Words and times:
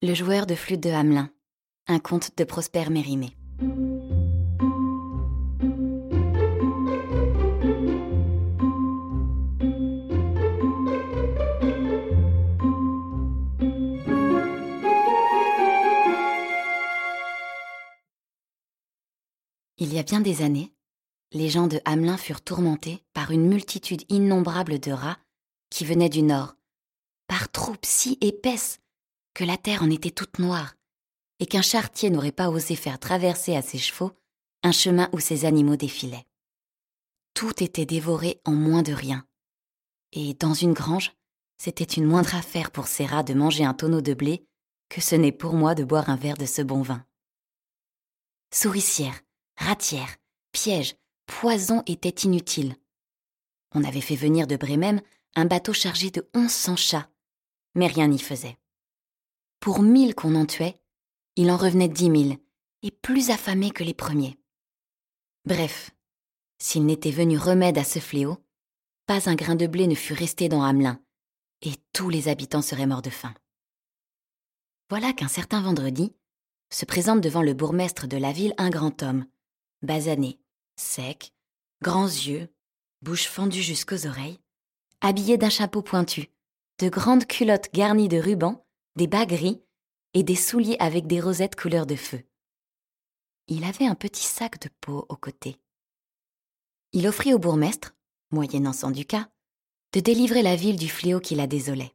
Le 0.00 0.14
joueur 0.14 0.46
de 0.46 0.54
flûte 0.54 0.80
de 0.80 0.90
Hamelin, 0.90 1.28
un 1.88 1.98
conte 1.98 2.30
de 2.38 2.44
Prosper 2.44 2.88
Mérimée. 2.88 3.36
Il 19.78 19.92
y 19.92 19.98
a 19.98 20.04
bien 20.04 20.20
des 20.20 20.42
années, 20.42 20.72
les 21.32 21.48
gens 21.48 21.66
de 21.66 21.80
Hamelin 21.84 22.16
furent 22.16 22.42
tourmentés 22.42 23.02
par 23.14 23.32
une 23.32 23.48
multitude 23.48 24.04
innombrable 24.08 24.78
de 24.78 24.92
rats 24.92 25.18
qui 25.70 25.84
venaient 25.84 26.08
du 26.08 26.22
nord, 26.22 26.54
par 27.26 27.50
troupes 27.50 27.84
si 27.84 28.16
épaisses 28.20 28.78
que 29.38 29.44
la 29.44 29.56
terre 29.56 29.84
en 29.84 29.90
était 29.90 30.10
toute 30.10 30.40
noire, 30.40 30.74
et 31.38 31.46
qu'un 31.46 31.62
charretier 31.62 32.10
n'aurait 32.10 32.32
pas 32.32 32.50
osé 32.50 32.74
faire 32.74 32.98
traverser 32.98 33.54
à 33.54 33.62
ses 33.62 33.78
chevaux 33.78 34.10
un 34.64 34.72
chemin 34.72 35.08
où 35.12 35.20
ces 35.20 35.44
animaux 35.44 35.76
défilaient. 35.76 36.26
Tout 37.34 37.62
était 37.62 37.86
dévoré 37.86 38.40
en 38.44 38.50
moins 38.50 38.82
de 38.82 38.92
rien. 38.92 39.24
Et 40.10 40.34
dans 40.34 40.54
une 40.54 40.72
grange, 40.72 41.12
c'était 41.56 41.84
une 41.84 42.04
moindre 42.04 42.34
affaire 42.34 42.72
pour 42.72 42.88
ces 42.88 43.06
rats 43.06 43.22
de 43.22 43.32
manger 43.32 43.64
un 43.64 43.74
tonneau 43.74 44.00
de 44.00 44.12
blé 44.12 44.44
que 44.88 45.00
ce 45.00 45.14
n'est 45.14 45.30
pour 45.30 45.52
moi 45.52 45.76
de 45.76 45.84
boire 45.84 46.10
un 46.10 46.16
verre 46.16 46.36
de 46.36 46.44
ce 46.46 46.62
bon 46.62 46.82
vin. 46.82 47.06
Souricières, 48.52 49.20
ratières, 49.56 50.16
pièges, 50.50 50.96
poisons 51.26 51.84
étaient 51.86 52.24
inutiles. 52.26 52.74
On 53.72 53.84
avait 53.84 54.00
fait 54.00 54.16
venir 54.16 54.48
de 54.48 54.56
Bremen 54.56 55.00
un 55.36 55.44
bateau 55.44 55.74
chargé 55.74 56.10
de 56.10 56.28
onze 56.34 56.50
cents 56.50 56.74
chats, 56.74 57.08
mais 57.76 57.86
rien 57.86 58.08
n'y 58.08 58.18
faisait. 58.18 58.58
Pour 59.60 59.82
mille 59.82 60.14
qu'on 60.14 60.34
en 60.34 60.46
tuait, 60.46 60.80
il 61.36 61.50
en 61.50 61.56
revenait 61.56 61.88
dix 61.88 62.10
mille, 62.10 62.38
et 62.82 62.90
plus 62.90 63.30
affamés 63.30 63.70
que 63.70 63.84
les 63.84 63.94
premiers. 63.94 64.38
Bref, 65.44 65.90
s'il 66.58 66.86
n'était 66.86 67.10
venu 67.10 67.38
remède 67.38 67.78
à 67.78 67.84
ce 67.84 67.98
fléau, 67.98 68.38
pas 69.06 69.28
un 69.28 69.34
grain 69.34 69.56
de 69.56 69.66
blé 69.66 69.86
ne 69.86 69.94
fut 69.94 70.14
resté 70.14 70.48
dans 70.48 70.62
Hamelin, 70.62 71.00
et 71.62 71.72
tous 71.92 72.08
les 72.08 72.28
habitants 72.28 72.62
seraient 72.62 72.86
morts 72.86 73.02
de 73.02 73.10
faim. 73.10 73.34
Voilà 74.90 75.12
qu'un 75.12 75.28
certain 75.28 75.60
vendredi 75.60 76.14
se 76.70 76.84
présente 76.84 77.20
devant 77.20 77.42
le 77.42 77.54
bourgmestre 77.54 78.06
de 78.06 78.16
la 78.16 78.32
ville 78.32 78.54
un 78.58 78.70
grand 78.70 79.02
homme, 79.02 79.26
basané, 79.82 80.38
sec, 80.76 81.32
grands 81.82 82.06
yeux, 82.06 82.48
bouche 83.02 83.26
fendue 83.26 83.62
jusqu'aux 83.62 84.06
oreilles, 84.06 84.40
habillé 85.00 85.36
d'un 85.36 85.50
chapeau 85.50 85.82
pointu, 85.82 86.28
de 86.78 86.88
grandes 86.88 87.26
culottes 87.26 87.72
garnies 87.72 88.08
de 88.08 88.18
rubans 88.18 88.66
des 88.98 89.06
bas 89.06 89.26
gris 89.26 89.62
et 90.12 90.24
des 90.24 90.34
souliers 90.34 90.76
avec 90.80 91.06
des 91.06 91.20
rosettes 91.20 91.54
couleur 91.54 91.86
de 91.86 91.94
feu. 91.94 92.20
Il 93.46 93.62
avait 93.62 93.86
un 93.86 93.94
petit 93.94 94.24
sac 94.24 94.60
de 94.60 94.68
peau 94.80 95.06
au 95.08 95.14
côté. 95.14 95.56
Il 96.92 97.06
offrit 97.06 97.32
au 97.32 97.38
bourgmestre, 97.38 97.94
moyennant 98.32 98.72
son 98.72 98.90
ducat, 98.90 99.30
de 99.92 100.00
délivrer 100.00 100.42
la 100.42 100.56
ville 100.56 100.76
du 100.76 100.88
fléau 100.88 101.20
qui 101.20 101.36
la 101.36 101.46
désolait. 101.46 101.94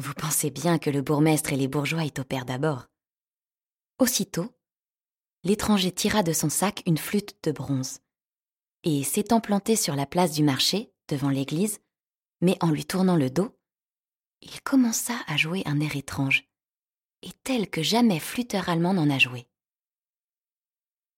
Vous 0.00 0.14
pensez 0.14 0.50
bien 0.50 0.78
que 0.78 0.88
le 0.88 1.02
bourgmestre 1.02 1.52
et 1.52 1.56
les 1.56 1.66
bourgeois 1.66 2.04
y 2.04 2.12
topèrent 2.12 2.46
d'abord. 2.46 2.86
Aussitôt, 3.98 4.54
l'étranger 5.42 5.90
tira 5.90 6.22
de 6.22 6.32
son 6.32 6.48
sac 6.48 6.84
une 6.86 6.98
flûte 6.98 7.36
de 7.42 7.50
bronze, 7.50 7.98
et 8.84 9.02
s'étant 9.02 9.40
planté 9.40 9.74
sur 9.74 9.96
la 9.96 10.06
place 10.06 10.30
du 10.30 10.44
marché, 10.44 10.92
devant 11.08 11.30
l'église, 11.30 11.80
mais 12.40 12.56
en 12.60 12.70
lui 12.70 12.84
tournant 12.84 13.16
le 13.16 13.30
dos, 13.30 13.53
il 14.44 14.60
commença 14.62 15.14
à 15.26 15.36
jouer 15.36 15.62
un 15.66 15.80
air 15.80 15.96
étrange, 15.96 16.44
et 17.22 17.32
tel 17.42 17.68
que 17.70 17.82
jamais 17.82 18.20
flûteur 18.20 18.68
allemand 18.68 18.94
n'en 18.94 19.10
a 19.10 19.18
joué. 19.18 19.48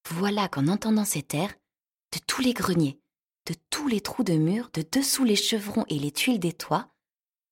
Voilà 0.09 0.49
qu'en 0.49 0.69
entendant 0.69 1.05
cet 1.05 1.35
air, 1.35 1.53
de 2.13 2.19
tous 2.27 2.41
les 2.41 2.55
greniers, 2.55 3.01
de 3.47 3.55
tous 3.71 3.89
les 3.89 4.01
trous 4.01 4.23
de 4.23 4.35
murs, 4.35 4.71
de 4.73 4.85
dessous 4.91 5.25
les 5.25 5.37
chevrons 5.37 5.85
et 5.89 5.99
les 5.99 6.13
tuiles 6.13 6.39
des 6.39 6.53
toits, 6.53 6.95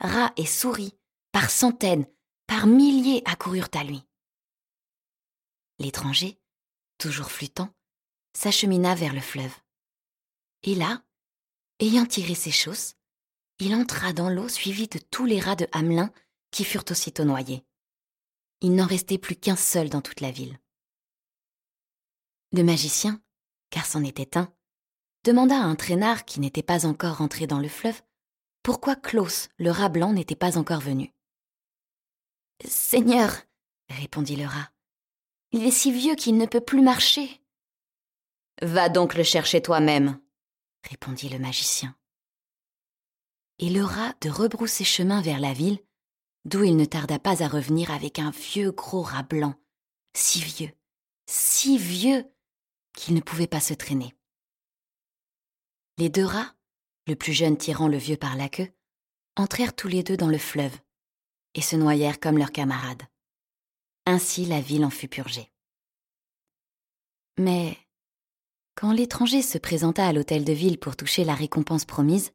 rats 0.00 0.32
et 0.36 0.46
souris, 0.46 0.94
par 1.32 1.50
centaines, 1.50 2.06
par 2.46 2.66
milliers 2.66 3.22
accoururent 3.24 3.68
à 3.74 3.82
lui. 3.82 4.02
L'étranger, 5.78 6.38
toujours 6.98 7.30
flûtant, 7.30 7.74
s'achemina 8.32 8.94
vers 8.94 9.12
le 9.12 9.20
fleuve. 9.20 9.54
Et 10.62 10.74
là, 10.74 11.02
ayant 11.80 12.06
tiré 12.06 12.34
ses 12.34 12.52
chausses, 12.52 12.94
il 13.58 13.74
entra 13.74 14.12
dans 14.12 14.28
l'eau 14.28 14.48
suivi 14.48 14.88
de 14.88 14.98
tous 14.98 15.26
les 15.26 15.40
rats 15.40 15.56
de 15.56 15.68
Hamelin 15.72 16.10
qui 16.50 16.64
furent 16.64 16.84
aussitôt 16.90 17.24
noyés. 17.24 17.64
Il 18.60 18.74
n'en 18.74 18.86
restait 18.86 19.18
plus 19.18 19.36
qu'un 19.36 19.56
seul 19.56 19.90
dans 19.90 20.00
toute 20.00 20.20
la 20.20 20.30
ville. 20.30 20.58
Le 22.52 22.62
magicien, 22.62 23.20
car 23.70 23.86
c'en 23.86 24.04
était 24.04 24.38
un, 24.38 24.52
demanda 25.24 25.56
à 25.56 25.64
un 25.64 25.74
traînard 25.74 26.24
qui 26.24 26.40
n'était 26.40 26.62
pas 26.62 26.86
encore 26.86 27.20
entré 27.20 27.46
dans 27.46 27.60
le 27.60 27.68
fleuve 27.68 28.00
pourquoi 28.64 28.96
Klaus, 28.96 29.50
le 29.58 29.70
rat 29.70 29.90
blanc, 29.90 30.14
n'était 30.14 30.34
pas 30.34 30.56
encore 30.56 30.80
venu. 30.80 31.12
Seigneur, 32.64 33.30
répondit 33.90 34.36
le 34.36 34.46
rat, 34.46 34.70
il 35.52 35.66
est 35.66 35.70
si 35.70 35.92
vieux 35.92 36.14
qu'il 36.14 36.38
ne 36.38 36.46
peut 36.46 36.62
plus 36.62 36.80
marcher. 36.80 37.42
Va 38.62 38.88
donc 38.88 39.14
le 39.14 39.22
chercher 39.22 39.60
toi-même, 39.60 40.18
répondit 40.88 41.28
le 41.28 41.38
magicien 41.38 41.94
et 43.58 43.70
le 43.70 43.84
rat 43.84 44.14
de 44.20 44.30
rebrousser 44.30 44.84
chemin 44.84 45.20
vers 45.20 45.40
la 45.40 45.52
ville, 45.52 45.78
d'où 46.44 46.64
il 46.64 46.76
ne 46.76 46.84
tarda 46.84 47.18
pas 47.18 47.42
à 47.42 47.48
revenir 47.48 47.90
avec 47.90 48.18
un 48.18 48.30
vieux 48.30 48.72
gros 48.72 49.02
rat 49.02 49.22
blanc, 49.22 49.54
si 50.14 50.40
vieux, 50.40 50.72
si 51.26 51.78
vieux, 51.78 52.24
qu'il 52.94 53.14
ne 53.14 53.20
pouvait 53.20 53.46
pas 53.46 53.60
se 53.60 53.74
traîner. 53.74 54.14
Les 55.98 56.08
deux 56.08 56.24
rats, 56.24 56.54
le 57.06 57.16
plus 57.16 57.32
jeune 57.32 57.56
tirant 57.56 57.88
le 57.88 57.98
vieux 57.98 58.16
par 58.16 58.36
la 58.36 58.48
queue, 58.48 58.72
entrèrent 59.36 59.74
tous 59.74 59.88
les 59.88 60.02
deux 60.02 60.16
dans 60.16 60.28
le 60.28 60.38
fleuve 60.38 60.76
et 61.54 61.60
se 61.60 61.76
noyèrent 61.76 62.20
comme 62.20 62.38
leurs 62.38 62.52
camarades. 62.52 63.02
Ainsi 64.06 64.44
la 64.44 64.60
ville 64.60 64.84
en 64.84 64.90
fut 64.90 65.08
purgée. 65.08 65.50
Mais 67.38 67.76
quand 68.74 68.92
l'étranger 68.92 69.42
se 69.42 69.58
présenta 69.58 70.06
à 70.06 70.12
l'hôtel 70.12 70.44
de 70.44 70.52
ville 70.52 70.78
pour 70.78 70.96
toucher 70.96 71.24
la 71.24 71.34
récompense 71.34 71.84
promise, 71.84 72.32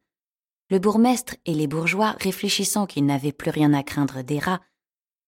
le 0.70 0.80
bourgmestre 0.80 1.36
et 1.46 1.54
les 1.54 1.68
bourgeois, 1.68 2.16
réfléchissant 2.20 2.86
qu'ils 2.86 3.06
n'avaient 3.06 3.32
plus 3.32 3.50
rien 3.50 3.74
à 3.74 3.84
craindre 3.84 4.22
des 4.22 4.40
rats, 4.40 4.62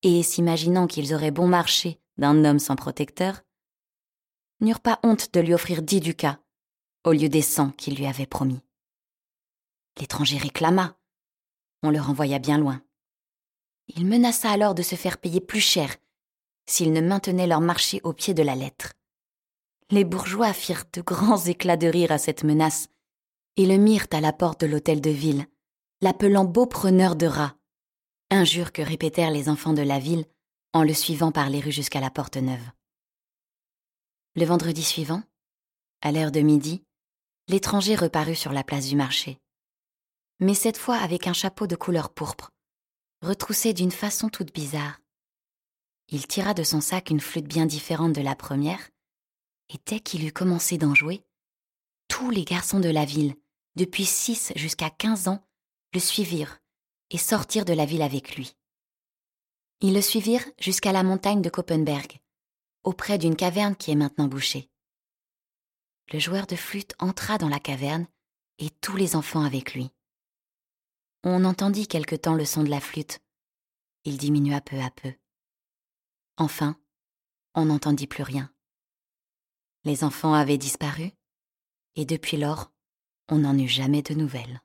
et 0.04 0.24
s'imaginant 0.24 0.88
qu'ils 0.88 1.14
auraient 1.14 1.32
bon 1.32 1.48
marché 1.48 2.00
d'un 2.18 2.46
homme 2.46 2.60
sans 2.60 2.76
protecteur, 2.76 3.42
n'eurent 4.60 4.80
pas 4.80 5.00
honte 5.04 5.34
de 5.34 5.40
lui 5.40 5.54
offrir 5.54 5.82
dix 5.82 6.00
ducats, 6.00 6.40
au 7.04 7.12
lieu 7.12 7.30
des 7.30 7.42
cent 7.42 7.72
qu'il 7.72 7.96
lui 7.96 8.06
avait 8.06 8.28
promis. 8.28 8.62
L'étranger 10.00 10.38
réclama. 10.38 10.98
On 11.84 11.90
le 11.90 12.00
renvoya 12.00 12.38
bien 12.40 12.58
loin. 12.58 12.82
Il 13.88 14.06
menaça 14.06 14.52
alors 14.52 14.76
de 14.76 14.84
se 14.84 14.96
faire 14.96 15.18
payer 15.18 15.42
plus 15.42 15.60
cher 15.62 15.96
s'ils 16.68 16.94
ne 16.94 17.02
maintenaient 17.02 17.48
leur 17.48 17.60
marché 17.60 18.00
au 18.04 18.14
pied 18.14 18.34
de 18.34 18.44
la 18.44 18.56
lettre. 18.56 18.94
Les 19.90 20.06
bourgeois 20.06 20.54
firent 20.54 20.86
de 20.94 21.02
grands 21.02 21.44
éclats 21.44 21.76
de 21.76 21.88
rire 21.88 22.12
à 22.12 22.18
cette 22.18 22.44
menace 22.44 22.88
et 23.58 23.66
le 23.66 23.78
mirent 23.78 24.08
à 24.12 24.22
la 24.22 24.34
porte 24.34 24.62
de 24.62 24.68
l'hôtel 24.68 25.02
de 25.02 25.10
ville, 25.10 25.48
l'appelant 26.02 26.46
beau 26.46 26.66
preneur 26.66 27.16
de 27.16 27.28
rats, 27.28 27.56
injure 28.30 28.72
que 28.72 28.82
répétèrent 28.82 29.32
les 29.32 29.50
enfants 29.50 29.74
de 29.74 29.82
la 29.82 30.00
ville 30.00 30.26
en 30.74 30.84
le 30.84 30.94
suivant 30.94 31.32
par 31.32 31.50
les 31.50 31.60
rues 31.60 31.72
jusqu'à 31.72 32.00
la 32.00 32.10
porte 32.10 32.38
neuve. 32.38 32.72
Le 34.36 34.46
vendredi 34.46 34.84
suivant, 34.84 35.22
à 36.02 36.12
l'heure 36.12 36.32
de 36.32 36.40
midi, 36.40 36.84
l'étranger 37.48 37.96
reparut 37.96 38.36
sur 38.36 38.54
la 38.54 38.64
place 38.64 38.88
du 38.88 38.96
marché, 38.96 39.38
mais 40.40 40.56
cette 40.56 40.78
fois 40.78 40.96
avec 40.98 41.28
un 41.28 41.34
chapeau 41.34 41.68
de 41.68 41.76
couleur 41.76 42.10
pourpre, 42.10 42.52
retroussé 43.22 43.74
d'une 43.74 43.92
façon 43.92 44.30
toute 44.30 44.54
bizarre. 44.54 45.00
Il 46.08 46.26
tira 46.28 46.54
de 46.54 46.64
son 46.64 46.82
sac 46.82 47.10
une 47.10 47.20
flûte 47.20 47.48
bien 47.48 47.66
différente 47.66 48.14
de 48.14 48.22
la 48.22 48.36
première, 48.36 48.90
et 49.70 49.78
dès 49.86 50.00
qu'il 50.00 50.26
eut 50.26 50.34
commencé 50.34 50.78
d'en 50.78 50.96
jouer, 50.96 51.24
tous 52.12 52.30
les 52.30 52.44
garçons 52.44 52.82
de 52.82 52.90
la 52.90 53.06
ville, 53.06 53.36
depuis 53.78 54.04
six 54.04 54.52
jusqu'à 54.58 54.90
quinze 54.90 55.30
ans, 55.30 55.42
le 55.94 56.00
suivirent 56.02 56.60
et 57.10 57.18
sortirent 57.18 57.64
de 57.64 57.72
la 57.72 57.86
ville 57.86 58.02
avec 58.02 58.36
lui. 58.36 58.58
Ils 59.80 59.94
le 59.94 60.02
suivirent 60.02 60.46
jusqu'à 60.60 60.92
la 60.92 61.04
montagne 61.04 61.42
de 61.42 61.50
Koppenberg, 61.50 62.20
auprès 62.84 63.18
d'une 63.18 63.38
caverne 63.38 63.78
qui 63.78 63.92
est 63.92 63.96
maintenant 63.96 64.28
bouchée. 64.28 64.70
Le 66.12 66.20
joueur 66.20 66.48
de 66.48 66.58
flûte 66.58 66.96
entra 67.00 67.38
dans 67.38 67.48
la 67.48 67.60
caverne 67.60 68.08
et 68.60 68.70
tous 68.82 68.98
les 68.98 69.16
enfants 69.16 69.46
avec 69.46 69.74
lui. 69.74 69.90
On 71.24 71.46
entendit 71.46 71.88
quelque 71.88 72.18
temps 72.18 72.36
le 72.36 72.46
son 72.46 72.64
de 72.64 72.70
la 72.70 72.82
flûte. 72.82 73.22
Il 74.04 74.18
diminua 74.18 74.60
peu 74.60 74.82
à 74.82 74.92
peu. 74.92 75.14
Enfin, 76.36 76.78
on 77.56 77.66
n'entendit 77.66 78.08
plus 78.08 78.24
rien. 78.24 78.54
Les 79.86 80.04
enfants 80.04 80.34
avaient 80.34 80.58
disparu, 80.58 81.14
et 81.96 82.06
depuis 82.06 82.38
lors, 82.38 82.72
on 83.30 83.40
n'en 83.40 83.58
eut 83.58 83.68
jamais 83.68 84.02
de 84.02 84.14
nouvelles. 84.14 84.62